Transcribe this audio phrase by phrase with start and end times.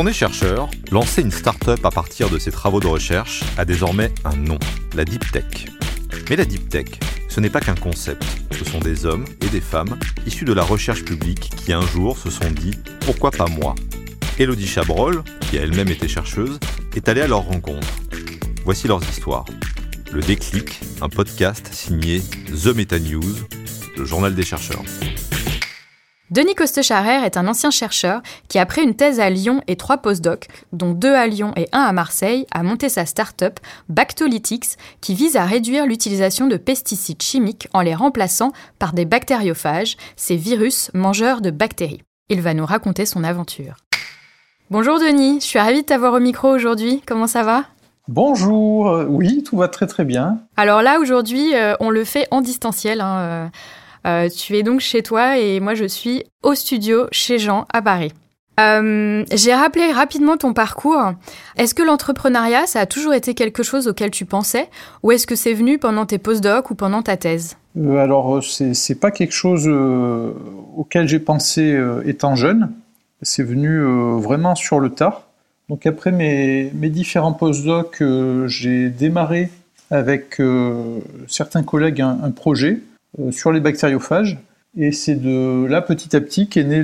[0.00, 4.10] on est chercheur, lancer une start-up à partir de ses travaux de recherche a désormais
[4.24, 4.58] un nom,
[4.94, 5.66] la Deep Tech.
[6.30, 6.86] Mais la Deep Tech,
[7.28, 10.62] ce n'est pas qu'un concept, ce sont des hommes et des femmes issus de la
[10.62, 12.70] recherche publique qui un jour se sont dit
[13.00, 13.74] pourquoi pas moi?
[14.38, 16.58] Elodie Chabrol, qui a elle-même été chercheuse,
[16.96, 17.88] est allée à leur rencontre.
[18.64, 19.44] Voici leurs histoires.
[20.10, 22.22] Le déclic, un podcast signé
[22.64, 23.36] The Meta News,
[23.98, 24.82] le journal des chercheurs.
[26.30, 30.46] Denis Coste-Charrère est un ancien chercheur qui, après une thèse à Lyon et trois postdocs,
[30.72, 33.58] dont deux à Lyon et un à Marseille, a monté sa start-up
[33.88, 39.96] Bactolytics qui vise à réduire l'utilisation de pesticides chimiques en les remplaçant par des bactériophages,
[40.14, 42.02] ces virus mangeurs de bactéries.
[42.28, 43.74] Il va nous raconter son aventure.
[44.70, 47.02] Bonjour Denis, je suis ravie de t'avoir au micro aujourd'hui.
[47.08, 47.64] Comment ça va?
[48.06, 50.38] Bonjour, oui, tout va très très bien.
[50.56, 53.00] Alors là, aujourd'hui, euh, on le fait en distanciel.
[53.00, 53.46] Hein, euh,
[54.06, 57.82] euh, tu es donc chez toi et moi je suis au studio chez Jean à
[57.82, 58.12] Paris.
[58.58, 61.14] Euh, j'ai rappelé rapidement ton parcours.
[61.56, 64.68] Est-ce que l'entrepreneuriat, ça a toujours été quelque chose auquel tu pensais
[65.02, 67.56] ou est-ce que c'est venu pendant tes postdocs ou pendant ta thèse?
[67.78, 69.66] Euh, Alors, c'est pas quelque chose
[70.76, 72.70] auquel j'ai pensé étant jeune.
[73.22, 73.82] C'est venu
[74.18, 75.22] vraiment sur le tard.
[75.70, 78.02] Donc après mes, mes différents postdocs,
[78.46, 79.50] j'ai démarré
[79.90, 80.40] avec
[81.28, 82.89] certains collègues un projet euh,
[83.30, 84.38] sur les bactériophages.
[84.76, 86.82] Et c'est de là, petit à petit, qu'est née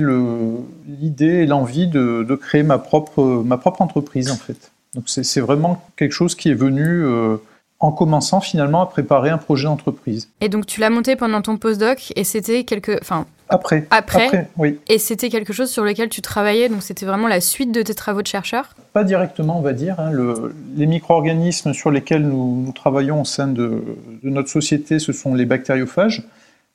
[0.85, 4.71] l'idée et l'envie de, de, créer ma propre, ma propre entreprise, en fait.
[4.93, 7.37] Donc c'est vraiment quelque chose qui est venu euh,
[7.79, 10.29] en commençant finalement à préparer un projet d'entreprise.
[10.41, 12.97] Et donc tu l'as monté pendant ton postdoc et c'était quelque...
[13.01, 13.87] Enfin, après.
[13.91, 14.79] Après, oui.
[14.89, 17.93] Et c'était quelque chose sur lequel tu travaillais, donc c'était vraiment la suite de tes
[17.93, 18.75] travaux de chercheur?
[18.93, 19.99] Pas directement, on va dire.
[19.99, 20.11] Hein.
[20.11, 23.83] Le, les micro-organismes sur lesquels nous, nous, travaillons au sein de,
[24.23, 26.23] de, notre société, ce sont les bactériophages.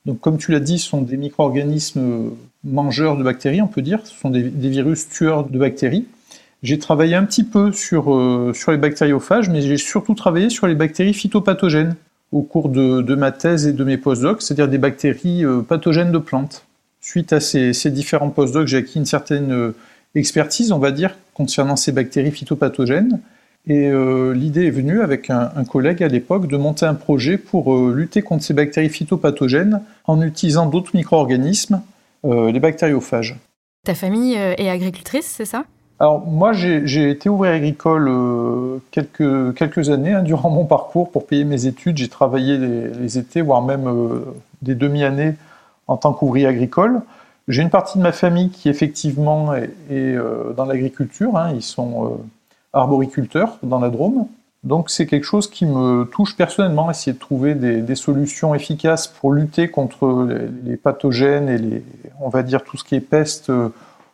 [0.05, 2.31] Donc, comme tu l'as dit, ce sont des micro-organismes
[2.63, 3.99] mangeurs de bactéries, on peut dire.
[4.03, 6.07] Ce sont des, des virus tueurs de bactéries.
[6.63, 10.65] J'ai travaillé un petit peu sur, euh, sur les bactériophages, mais j'ai surtout travaillé sur
[10.65, 11.95] les bactéries phytopathogènes
[12.31, 16.13] au cours de, de ma thèse et de mes postdocs, c'est-à-dire des bactéries euh, pathogènes
[16.13, 16.65] de plantes.
[17.01, 19.75] Suite à ces, ces différents postdocs, j'ai acquis une certaine euh,
[20.15, 23.19] expertise, on va dire, concernant ces bactéries phytopathogènes.
[23.65, 23.89] Et
[24.33, 28.43] l'idée est venue avec un, collègue à l'époque de monter un projet pour lutter contre
[28.43, 31.81] ces bactéries phytopathogènes en utilisant d'autres micro-organismes,
[32.25, 33.37] les bactériophages.
[33.85, 35.63] Ta famille est agricultrice, c'est ça?
[36.03, 41.25] Alors moi j'ai été ouvrier agricole euh, quelques, quelques années hein, durant mon parcours pour
[41.25, 41.95] payer mes études.
[41.95, 44.25] J'ai travaillé les, étés, voire même euh,
[44.61, 45.35] des demi-années
[45.87, 47.03] en tant qu'ouvrier agricole.
[47.47, 51.37] J'ai une partie de ma famille qui effectivement est, euh, dans l'agriculture.
[51.37, 52.19] Hein, ils sont
[52.73, 54.27] arboriculteurs dans la Drôme.
[54.65, 59.07] Donc c'est quelque chose qui me touche personnellement, essayer de trouver des, des solutions efficaces
[59.07, 61.81] pour lutter contre les, les, pathogènes et les,
[62.19, 63.49] on va dire tout ce qui est peste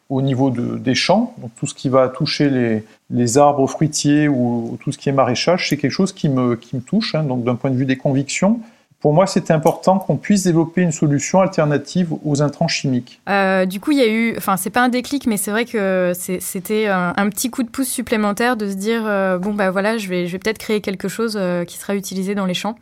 [0.09, 4.27] au niveau de, des champs, donc tout ce qui va toucher les, les, arbres fruitiers
[4.27, 7.13] ou tout ce qui est maraîchage, c'est quelque chose qui me, qui me touche.
[7.13, 8.59] Hein, donc d'un point de vue des convictions,
[8.99, 13.21] pour moi, c'était important qu'on puisse développer une solution alternative aux intrants chimiques.
[13.29, 15.63] Euh, du coup, il y a eu, enfin, c'est pas un déclic, mais c'est vrai
[15.63, 19.71] que c'était un, un, petit coup de pouce supplémentaire de se dire, euh, bon, bah
[19.71, 22.53] voilà, je vais, je vais peut-être créer quelque chose euh, qui sera utilisé dans les
[22.53, 22.75] champs.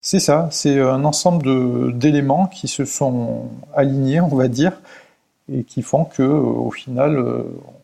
[0.00, 4.72] C'est ça, c'est un ensemble d'éléments qui se sont alignés, on va dire,
[5.52, 7.22] et qui font que, au final,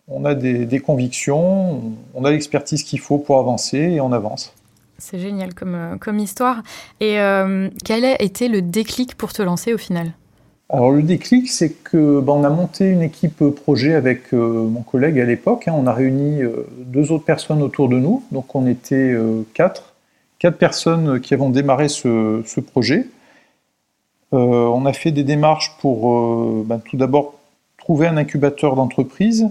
[0.08, 1.82] on a des, des convictions,
[2.14, 4.54] on a l'expertise qu'il faut pour avancer et on avance.
[4.98, 6.62] C'est génial comme, comme histoire.
[7.00, 10.12] Et euh, quel a été le déclic pour te lancer au final?
[10.68, 14.82] Alors le déclic, c'est que ben, on a monté une équipe projet avec euh, mon
[14.82, 15.68] collègue à l'époque.
[15.68, 19.42] Hein, on a réuni euh, deux autres personnes autour de nous, donc on était euh,
[19.54, 19.94] quatre,
[20.40, 23.06] quatre personnes qui avons démarré ce, ce projet.
[24.32, 27.35] on a fait des démarches pour ben, tout d'abord
[27.86, 29.46] trouver un incubateur d'entreprise.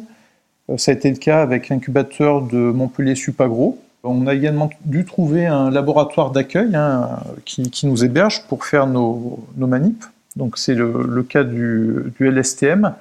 [0.76, 3.80] ça a été le cas avec l'incubateur de Montpellier Supagro.
[4.04, 7.12] On a également dû trouver un laboratoire d'accueil hein,
[7.46, 10.04] qui, nous héberge pour faire nos, nos manips.
[10.36, 12.94] Donc c'est le, cas du, du, LSTM,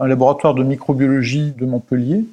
[0.00, 2.24] un laboratoire de microbiologie de Montpellier.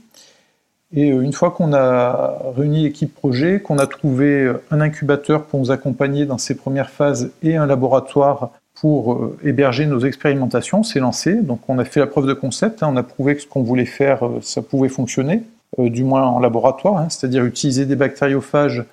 [0.95, 5.69] Et une fois qu'on a réuni l'équipe projet, qu'on a trouvé un incubateur pour nous
[5.69, 8.49] accompagner dans ces premières phases et un laboratoire
[8.81, 11.35] pour héberger nos expérimentations, c'est lancé.
[11.35, 13.63] Donc on a fait la preuve de concept, hein, on a prouvé que ce qu'on
[13.63, 15.43] voulait faire, ça pouvait fonctionner
[15.79, 18.83] euh, du moins en laboratoire, hein, c'est-à-dire utiliser des bactériophages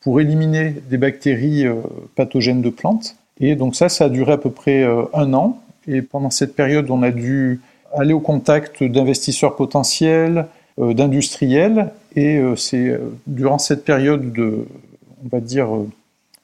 [0.00, 1.76] pour éliminer des bactéries euh,
[2.16, 3.16] pathogènes de plantes.
[3.40, 5.60] Et donc ça, ça a duré à peu près euh, un an.
[5.88, 7.60] Et pendant cette période, on a dû
[7.92, 10.46] aller au contact d'investisseurs potentiels,
[10.78, 11.92] euh, d'industriels.
[12.14, 14.66] Et euh, c'est durant cette période de,
[15.24, 15.68] on va dire,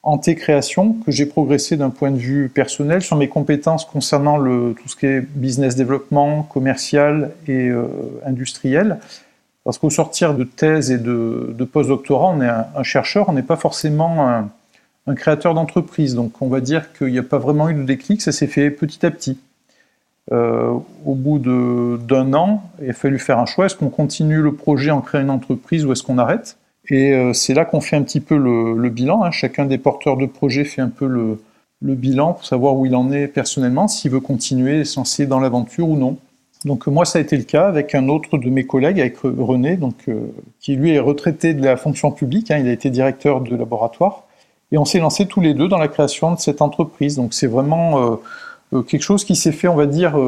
[0.07, 4.97] anté-création que j'ai progressé d'un point de vue personnel sur mes compétences concernant tout ce
[4.97, 7.71] qui est business développement, commercial et
[8.25, 8.99] industriel
[9.65, 13.43] Parce qu'au sortir de thèse et de, de post-doctorat, on est un, chercheur, on n'est
[13.43, 16.15] pas forcément un, créateur d'entreprise.
[16.15, 18.71] Donc on va dire qu'il n'y a pas vraiment eu de déclic, ça s'est fait
[18.71, 19.39] petit à petit.
[20.33, 20.73] Euh,
[21.05, 23.67] au bout d'un an, il a fallu faire un choix.
[23.67, 26.57] Est-ce qu'on continue le projet en créant une entreprise ou est-ce qu'on arrête?
[26.89, 29.25] Et euh, c'est là qu'on fait un petit peu le, bilan.
[29.25, 29.31] Hein.
[29.31, 31.39] Chacun des porteurs de projet fait un peu le,
[31.83, 35.97] bilan pour savoir où il en est personnellement, s'il veut continuer, censé dans l'aventure ou
[35.97, 36.19] non.
[36.65, 39.77] Donc moi, ça a été le cas avec un autre de mes collègues, avec René,
[39.77, 43.41] donc, euh, qui lui est retraité de la fonction publique, hein, il a été directeur
[43.41, 44.25] de laboratoire,
[44.73, 47.17] et on s'est lancé tous les deux dans la création de cette entreprise.
[47.17, 48.17] Donc c'est vraiment euh,
[48.73, 50.19] euh, quelque chose qui s'est fait, on va dire,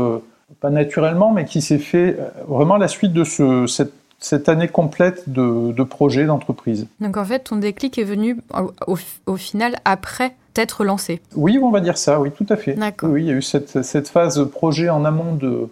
[0.61, 2.17] pas naturellement, mais qui s'est fait
[2.47, 6.87] vraiment à la suite de ce, cette, cette année complète de, de projet d'entreprise.
[7.01, 8.39] Donc en fait, ton déclic est venu
[8.87, 11.21] au, au final après t'être lancé.
[11.37, 12.77] Oui, on va dire ça, oui, tout à fait.
[13.03, 15.69] Oui, il y a eu cette, cette phase projet en amont de,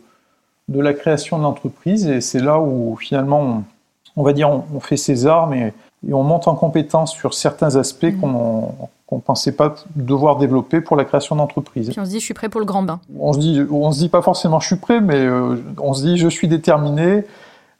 [0.68, 2.06] de la création de l'entreprise.
[2.06, 3.64] Et c'est là où finalement,
[4.14, 5.72] on, va dire, on, fait ses armes et,
[6.12, 8.20] on monte en compétence sur certains aspects mmh.
[8.20, 11.90] qu'on ne pensait pas devoir développer pour la création d'entreprise.
[11.90, 13.00] Puis on se dit, je suis prêt pour le grand bain.
[13.18, 16.04] On se dit, on se dit pas forcément, je suis prêt, mais euh, on se
[16.04, 17.24] dit, je suis déterminé.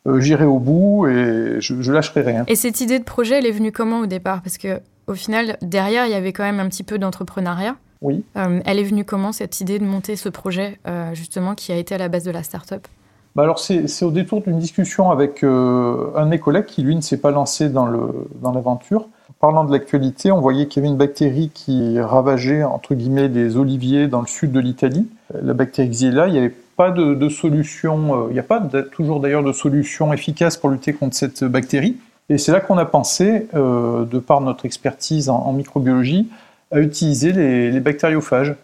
[0.06, 2.44] Euh, j'irai au bout et je, je lâcherai rien.
[2.46, 4.42] Et cette idée de projet, elle est venue comment au départ?
[4.42, 7.76] Parce que au final, derrière, il y avait quand même un petit peu d'entrepreneuriat.
[8.02, 8.24] Oui.
[8.36, 11.76] Euh, elle est venue comment cette idée de monter ce projet, euh, justement, qui a
[11.76, 12.86] été à la base de la start-up?
[13.34, 16.96] Bah alors c'est au détour d'une discussion avec euh, un de mes collègues qui lui
[16.96, 19.00] ne s'est pas lancé dans l'aventure.
[19.00, 23.28] Dans Parlant de l'actualité, on voyait qu'il y avait une bactérie qui ravageait entre guillemets
[23.28, 25.06] les oliviers dans le sud de l'Italie.
[25.34, 28.60] La bactérie Xylella, il n'y avait pas de, solution, il n'y a pas
[28.92, 31.96] toujours d'ailleurs de solution efficace pour lutter contre cette bactérie.
[32.28, 36.28] Et c'est là qu'on a pensé, de par notre expertise en microbiologie,
[36.70, 38.54] à utiliser les, bactériophages.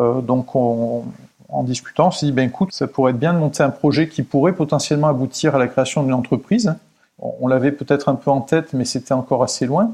[0.00, 3.62] Euh, donc, en discutant, on s'est dit, ben, écoute, ça pourrait être bien de monter
[3.62, 6.74] un projet qui pourrait potentiellement aboutir à la création d'une entreprise.
[7.18, 9.92] On, l'avait peut-être un peu en tête, mais c'était encore assez loin.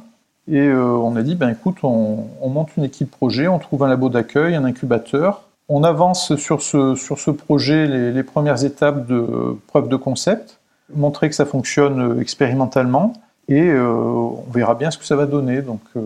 [0.49, 3.89] Et euh, on a dit, ben, écoute, on, monte une équipe projet, on trouve un
[3.89, 5.43] labo d'accueil, un incubateur.
[5.73, 10.59] On avance sur ce, sur ce projet les, les premières étapes de preuve de concept,
[10.93, 13.13] montrer que ça fonctionne expérimentalement
[13.47, 15.63] et euh, on verra bien ce que ça va donner.
[15.63, 16.01] Donc euh,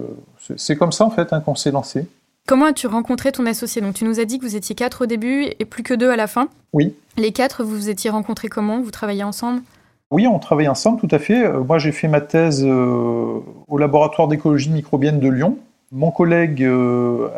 [0.59, 2.07] c'est comme ça en fait hein, qu'on s'est lancé.
[2.47, 3.81] Comment as-tu rencontré ton associé?
[3.81, 6.11] Donc tu nous as dit que vous étiez quatre au début et plus que deux
[6.11, 6.49] à la fin.
[6.75, 6.95] Oui.
[7.17, 8.83] Les quatre, vous vous étiez rencontrés comment?
[8.83, 9.63] Vous travaillez ensemble?
[10.11, 11.43] Oui, on travaille ensemble, tout à fait.
[11.43, 15.57] Euh, moi, j'ai fait ma thèse au laboratoire d'écologie microbienne de Lyon.
[15.97, 16.69] Mon collègue,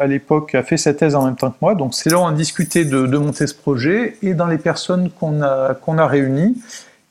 [0.00, 1.74] à l'époque, a fait sa thèse en même temps que moi.
[1.74, 4.16] Donc, c'est là où on a discuté de, monter ce projet.
[4.22, 6.56] Et dans les personnes qu'on a, réunies,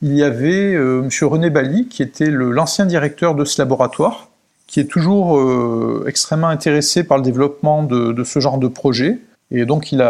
[0.02, 1.10] il y avait euh, M.
[1.30, 4.30] René Bali, qui était l'ancien directeur de ce laboratoire,
[4.66, 9.20] qui est toujours euh, extrêmement intéressé par le développement de, ce genre de projet.
[9.52, 10.04] Et donc il,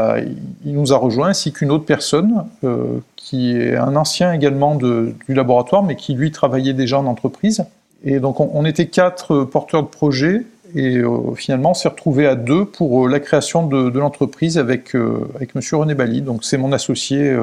[0.63, 5.83] nous a rejoint, ainsi qu'une autre personne, euh, qui est un ancien également du laboratoire,
[5.83, 7.65] mais qui lui travaillait déjà en entreprise.
[8.05, 10.43] Et donc on, était quatre porteurs de projet,
[10.75, 11.01] et
[11.35, 14.93] finalement on s'est retrouvé à deux pour la création de, l'entreprise avec,
[15.35, 15.61] avec M.
[15.73, 16.21] René Bali.
[16.21, 17.33] Donc c'est mon associé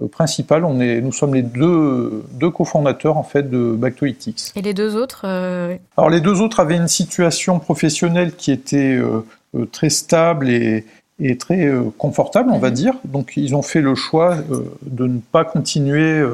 [0.00, 0.64] euh, principal.
[0.64, 4.52] On est, nous sommes les deux, deux cofondateurs en fait de Bactolytics.
[4.56, 8.96] Et les deux autres euh, Alors les deux autres avaient une situation professionnelle qui était
[8.96, 10.86] euh, très stable et,
[11.20, 12.74] et très confortable, on va mhm.
[12.74, 12.94] dire.
[13.04, 14.38] Donc ils ont fait le choix
[14.82, 16.24] de ne pas continuer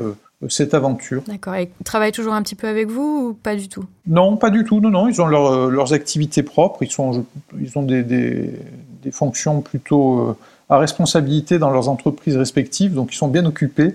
[0.49, 1.23] cette aventure.
[1.26, 1.54] D'accord.
[1.57, 3.85] Et ils travaillent toujours un petit peu avec vous ou pas du tout?
[4.07, 4.80] Non, pas du tout.
[4.80, 5.09] Non, non.
[5.09, 6.83] Ils ont leurs activités propres.
[6.83, 7.25] Ils, sont,
[7.61, 8.52] ils ont des, des,
[9.02, 10.37] des fonctions plutôt
[10.71, 13.95] à responsabilité dans leurs entreprises respectives, donc ils sont bien occupés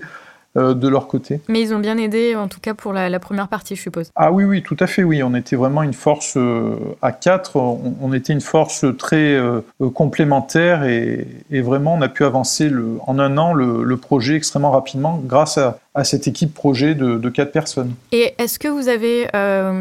[0.56, 1.42] euh, de leur côté.
[1.50, 4.12] Mais ils ont bien aidé, en tout cas pour la, première partie, je suppose.
[4.14, 5.24] Ah oui, oui, tout à fait, oui.
[5.24, 9.62] On était vraiment une force euh, à quatre, on, était une force très euh,
[9.96, 15.20] complémentaire et, vraiment on a pu avancer le, en un an le, projet extrêmement rapidement
[15.26, 17.96] grâce à, cette équipe projet de, quatre personnes.
[18.12, 19.24] Et est-ce que vous avez,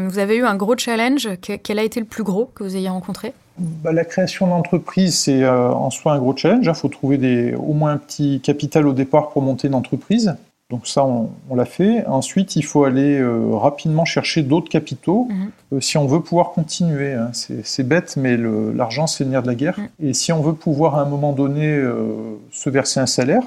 [0.09, 1.29] vous avez eu un gros challenge?
[1.39, 3.33] Quel a été le plus gros que vous ayez rencontré?
[3.59, 6.65] Bah, la création d'entreprise, c'est en soi un gros challenge.
[6.65, 10.35] Il faut trouver des, au moins un petit capital au départ pour monter une entreprise.
[10.73, 12.03] Donc ça, on, l'a fait.
[12.07, 15.51] Ensuite, il faut aller euh, rapidement chercher d'autres capitaux mhm.
[15.71, 17.13] euh, si on veut pouvoir continuer.
[17.13, 17.29] Hein.
[17.31, 18.37] C'est bête, mais
[18.73, 19.77] l'argent, c'est le nerf de la guerre.
[19.77, 19.89] Mhm.
[19.99, 23.43] Et si on veut pouvoir à un moment donné euh, se verser un salaire,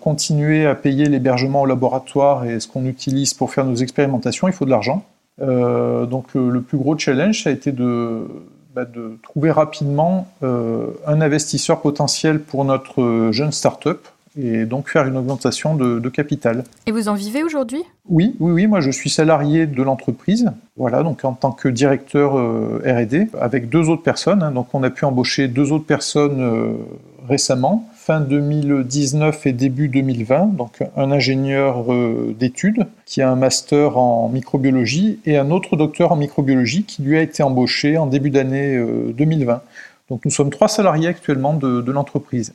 [0.00, 4.54] continuer à payer l'hébergement au laboratoire et ce qu'on utilise pour faire nos expérimentations, il
[4.54, 5.04] faut de l'argent.
[5.38, 8.26] donc le, plus gros challenge, ça a été de,
[8.74, 14.08] bah, de trouver rapidement un investisseur potentiel pour notre jeune start-up
[14.38, 16.64] et donc faire une augmentation de, capital.
[16.86, 17.82] Et vous en vivez aujourd'hui?
[18.08, 18.66] Oui, oui, oui.
[18.66, 20.50] Moi, je suis salarié de l'entreprise.
[20.76, 24.42] Voilà, donc en tant que directeur euh, R&D avec deux autres personnes.
[24.42, 24.50] Hein.
[24.50, 26.72] donc, on a pu embaucher deux autres personnes euh,
[27.28, 27.88] récemment.
[27.94, 31.84] fin 2019 et début 2020, donc un ingénieur
[32.36, 37.16] d'études qui a un master en microbiologie et un autre docteur en microbiologie qui lui
[37.16, 38.82] a été embauché en début d'année
[39.14, 39.62] 2020.
[40.08, 42.52] Donc nous sommes trois salariés actuellement de l'entreprise.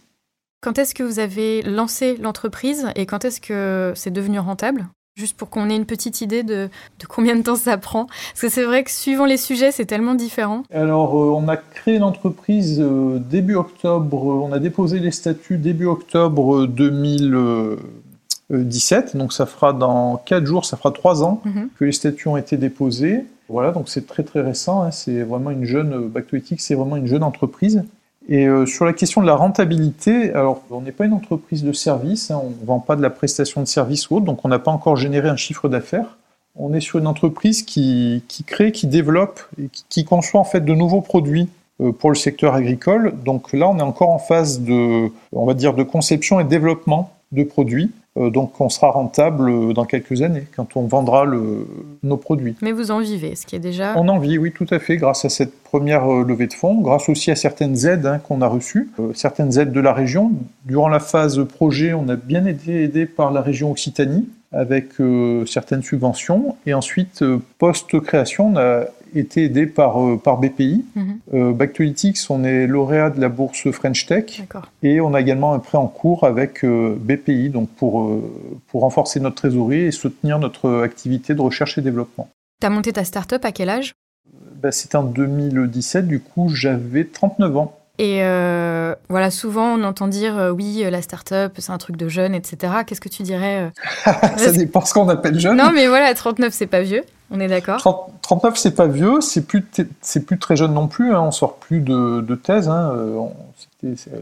[0.62, 4.88] Quand est-ce que vous avez lancé l'entreprise et quand est-ce que c'est devenu rentable?
[5.16, 6.68] Juste pour qu'on ait une petite idée de,
[7.08, 8.08] combien de temps ça prend.
[8.08, 10.64] Parce que c'est vrai que suivant les sujets, c'est tellement différent.
[10.74, 14.26] Alors, euh, on a créé l'entreprise euh, début octobre.
[14.26, 19.16] On a déposé les statuts début octobre 2017.
[19.16, 21.70] Donc, ça fera dans 4 jours, ça fera 3 ans mhm.
[21.80, 23.24] que les statuts ont été déposés.
[23.48, 24.82] Voilà, donc c'est très très récent.
[24.82, 24.92] Hein.
[24.92, 27.86] C'est vraiment une jeune, Bactoethics, c'est vraiment une jeune entreprise.
[28.28, 31.74] Et euh, sur la question de la rentabilité, alors on n'est pas une entreprise de
[31.74, 34.48] service, hein, on ne vend pas de la prestation de service ou autre, donc on
[34.48, 36.18] n'a pas encore généré un chiffre d'affaires.
[36.56, 40.74] On est sur une entreprise qui, crée, qui développe et qui, conçoit en fait de
[40.74, 41.50] nouveaux produits
[41.82, 43.14] euh, pour le secteur agricole.
[43.24, 47.12] Donc là, on est encore en phase de, on va dire, de conception et développement
[47.32, 47.92] de produits.
[48.18, 51.26] Euh, donc on sera rentable euh, dans quelques années, quand on vendra
[52.04, 52.56] nos produits.
[52.62, 53.94] Mais vous en vivez, ce qui est déjà...
[53.98, 56.80] On en vit, oui, tout à fait, grâce à cette première euh, levée de fonds,
[56.80, 60.32] grâce aussi à certaines aides hein, qu'on a reçues, certaines aides de la région.
[60.66, 64.94] Durant la phase projet, on a bien été aidé par la région Occitanie, avec
[65.46, 66.56] certaines subventions.
[66.66, 67.24] Et ensuite,
[67.58, 70.86] post-création, on a été aidé par, euh, par BPI.
[70.96, 71.20] Mhm.
[71.34, 74.44] Euh, Bactolytics, on est lauréat de la bourse French Tech.
[74.84, 78.22] Et on a également un prêt en cours avec euh, BPI donc pour,
[78.70, 82.30] pour renforcer notre trésorerie et soutenir notre activité de recherche et développement.
[82.62, 83.94] Tu as monté ta start-up à quel âge?
[84.62, 87.78] Bah, C'était en 2017, du coup j'avais 39 ans.
[87.98, 91.96] Et euh, voilà, souvent on entend dire euh, oui, euh, la start-up, c'est un truc
[91.96, 92.74] de jeune, etc.
[92.86, 93.72] Qu'est-ce que tu dirais
[94.38, 95.56] Ça dépend ce qu'on appelle jeune.
[95.58, 99.46] Non, mais voilà, 39, c'est pas vieux, on est d'accord 39, c'est pas vieux, c'est
[99.46, 99.66] plus,
[100.02, 102.70] c'est plus très jeune non plus, hein, on sort plus de, de thèse.
[102.70, 102.94] Hein,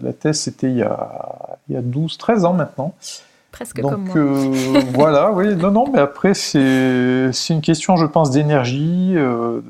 [0.01, 2.93] la thèse, c'était il y a, il y a 12, 13 ans maintenant.
[3.51, 4.81] Presque comme moi.
[4.93, 9.63] voilà, oui, non, non, mais après, c'est une question, je pense, d'énergie, de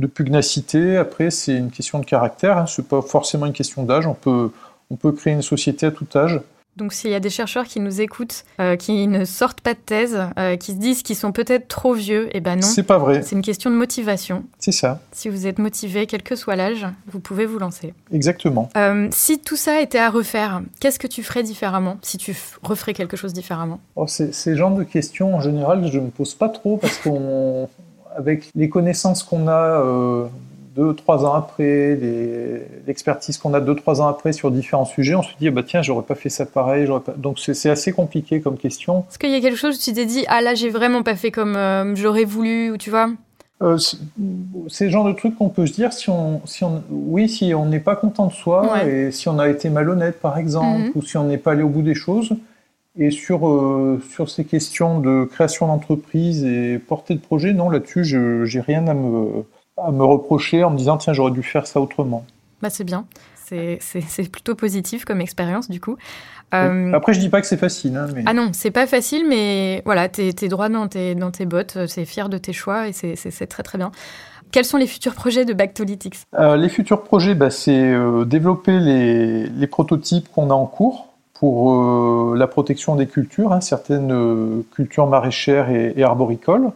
[0.00, 0.96] de pugnacité.
[0.96, 2.58] Après, c'est une question de caractère.
[2.58, 2.66] Hein.
[2.66, 4.06] Ce n'est pas forcément une question d'âge.
[4.06, 4.50] On peut,
[4.90, 6.40] on peut créer une société à tout âge.
[6.76, 9.78] Donc s'il y a des chercheurs qui nous écoutent, euh, qui ne sortent pas de
[9.78, 12.62] thèse, euh, qui se disent qu'ils sont peut-être trop vieux, eh ben non.
[12.62, 13.22] C'est pas vrai.
[13.22, 14.44] C'est une question de motivation.
[14.58, 15.00] C'est ça.
[15.12, 17.92] Si vous êtes motivé, quel que soit l'âge, vous pouvez vous lancer.
[18.12, 18.70] Exactement.
[18.76, 21.98] Euh, si tout ça était à refaire, qu'est-ce que tu ferais différemment?
[22.02, 23.80] Si tu referais quelque chose différemment?
[23.96, 27.68] Oh, Ces genres de questions, en général, je ne me pose pas trop parce qu'on
[28.16, 30.28] avec les connaissances qu'on a
[30.74, 31.98] deux, trois ans après,
[32.86, 35.62] l'expertise qu'on a deux, trois ans après sur différents sujets, on se dit, ah bah
[35.66, 36.86] tiens, j'aurais pas fait ça pareil.
[36.86, 37.12] Pas...
[37.16, 39.04] Donc c'est assez compliqué comme question.
[39.10, 41.16] Est-ce qu'il y a quelque chose où tu t'es dit, ah là, j'ai vraiment pas
[41.16, 43.10] fait comme euh, j'aurais voulu, ou tu vois?
[43.62, 43.76] Euh,
[44.68, 47.52] c'est le genre de truc qu'on peut se dire si on, si on, oui, si
[47.52, 50.92] on n'est pas content de soi et si on a été malhonnête, par exemple, mhm.
[50.94, 52.32] ou si on n'est pas allé au bout des choses.
[52.98, 58.04] Et sur, euh, sur ces questions de création d'entreprise et portée de projet, non, là-dessus,
[58.04, 59.44] je n'ai rien à me,
[59.84, 62.24] à me reprocher en me disant, tiens, j'aurais dû faire ça autrement.
[62.62, 63.06] Bah, c'est bien.
[63.46, 65.96] C'est plutôt positif comme expérience, du coup.
[66.54, 67.96] Euh, Après, je dis pas que c'est facile.
[67.96, 71.46] Hein, Ah non, c'est pas facile, mais voilà, tu es, droit dans tes, dans tes
[71.46, 73.90] bottes, c'est fier de tes choix et c'est très très bien.
[74.52, 77.92] Quels sont les futurs projets de Bactolytics euh, Les futurs projets, bah, c'est
[78.24, 81.10] développer les, les prototypes qu'on a en cours
[81.40, 86.70] pour euh, la protection des cultures, hein, certaines euh, cultures maraîchères et, arboricoles,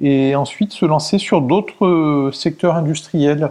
[0.00, 3.50] et ensuite se lancer sur d'autres euh, secteurs industriels.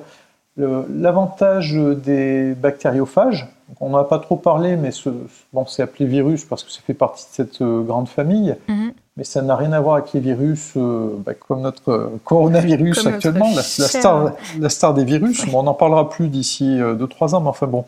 [0.55, 3.47] L'avantage des bactériophages,
[3.79, 5.09] on n'en a pas trop parlé, mais ce,
[5.51, 8.91] bon, c'est appelé virus parce que ça fait partie de cette grande famille, mm-hmm.
[9.17, 13.63] mais ça n'a rien à voir avec les virus bah, comme notre coronavirus actuellement, la,
[13.63, 15.43] star, la, star, des virus.
[15.51, 17.85] on n'en parlera plus d'ici 2-3 ans, mais enfin bon.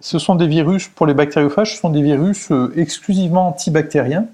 [0.00, 4.26] Ce sont des virus, pour les bactériophages, ce sont des virus euh, exclusivement antibactériens.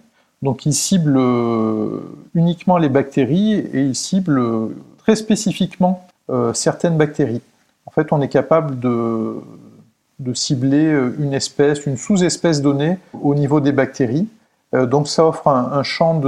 [0.43, 2.01] Donc ils ciblent euh,
[2.35, 6.07] uniquement les bactéries et ils ciblent euh, très spécifiquement
[6.55, 7.41] certaines bactéries.
[7.87, 10.91] En fait, on est capable de cibler
[11.21, 14.27] une espèce, une sous-espèce donnée au niveau des bactéries.
[14.75, 16.21] Euh, donc ça offre un, champ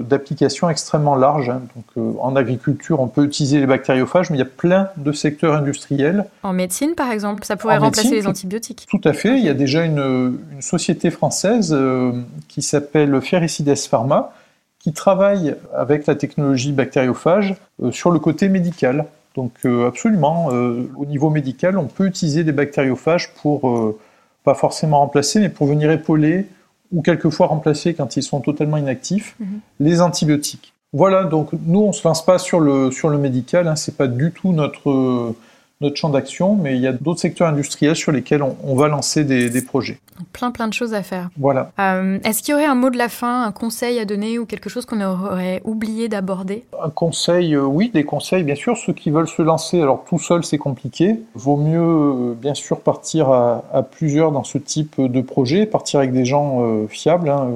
[0.00, 1.48] d'application extrêmement large.
[1.48, 1.62] Hein.
[1.76, 5.12] Donc, euh, en agriculture, on peut utiliser les bactériophages, mais il y a plein de
[5.12, 6.26] secteurs industriels.
[6.42, 8.86] En médecine, par exemple, ça pourrait remplacer les antibiotiques.
[8.88, 9.38] Tout à fait.
[9.38, 12.12] Il y a déjà une, société française euh,
[12.48, 14.32] qui s'appelle Ferricides Pharma,
[14.80, 17.54] qui travaille avec la technologie bactériophage
[17.90, 19.06] sur le côté médical.
[19.34, 23.96] Donc absolument, au niveau médical, on peut utiliser des bactériophages pour,
[24.44, 26.46] pas forcément remplacer, mais pour venir épauler
[26.92, 29.60] ou quelquefois remplacer quand ils sont totalement inactifs, mhm.
[29.80, 30.74] les antibiotiques.
[30.92, 34.06] Voilà, donc nous on se lance pas sur le, sur le médical, hein, c'est pas
[34.06, 35.34] du tout notre,
[35.80, 39.24] notre champ d'action, mais il y a d'autres secteurs industriels sur lesquels on, va lancer
[39.24, 39.98] des, projets.
[40.32, 41.30] Plein, plein de choses à faire.
[41.36, 41.72] Voilà.
[41.80, 44.46] Euh, est-ce qu'il y aurait un mot de la fin, un conseil à donner ou
[44.46, 46.64] quelque chose qu'on aurait oublié d'aborder?
[46.82, 48.76] Un conseil, euh, oui, des conseils, bien sûr.
[48.76, 51.20] Ceux qui veulent se lancer, alors tout seul, c'est compliqué.
[51.34, 56.12] Vaut mieux, euh, bien sûr, partir à, plusieurs dans ce type de projet, partir avec
[56.12, 57.48] des gens fiables, hein,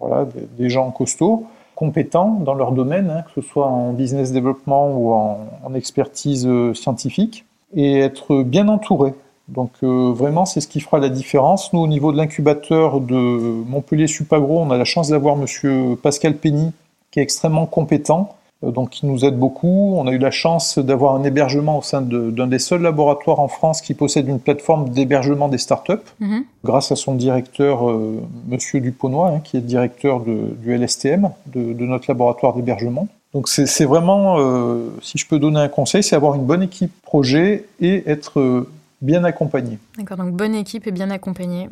[0.00, 0.26] voilà,
[0.58, 5.12] des, gens costauds compétents dans leur domaine, hein, que ce soit en business développement ou
[5.12, 9.14] en expertise scientifique et être bien entouré.
[9.48, 11.72] Donc euh, vraiment, c'est ce qui fera la différence.
[11.72, 16.36] Nous, au niveau de l'incubateur de Montpellier Supagro, on a la chance d'avoir Monsieur Pascal
[16.36, 16.72] Penny,
[17.10, 19.94] qui est extrêmement compétent, euh, donc qui nous aide beaucoup.
[19.96, 23.48] On a eu la chance d'avoir un hébergement au sein d'un des seuls laboratoires en
[23.48, 28.80] France qui possède une plateforme d'hébergement des startups, mm grâce à son directeur, euh, Monsieur
[28.80, 33.08] Duponnois, hein, qui est directeur du LSTM, de, de notre laboratoire d'hébergement.
[33.34, 36.92] Donc c'est vraiment, euh, si je peux donner un conseil, c'est avoir une bonne équipe
[37.02, 38.68] projet et être euh,
[39.00, 39.78] bien accompagné.
[39.96, 41.68] D'accord, donc bonne équipe et bien accompagné.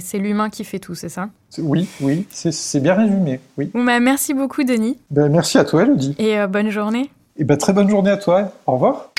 [0.00, 1.30] C'est l'humain qui fait tout, c'est ça?
[1.58, 3.40] Oui, oui, c'est bien résumé.
[3.56, 3.70] Oui.
[3.74, 4.98] Bah, merci beaucoup, Denis.
[5.10, 6.14] Ben, merci à toi, Elodie.
[6.18, 7.10] Et euh, bonne journée.
[7.38, 8.52] Et ben, très bonne journée à toi.
[8.66, 9.10] Au revoir.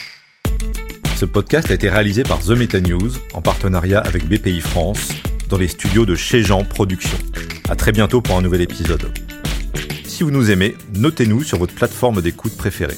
[1.15, 5.09] Ce podcast a été réalisé par The Meta News en partenariat avec BPI France
[5.49, 7.17] dans les studios de Chez Jean Productions.
[7.69, 9.11] À très bientôt pour un nouvel épisode.
[10.15, 12.95] Si vous nous aimez, notez-nous sur votre plateforme d'écoute préférée.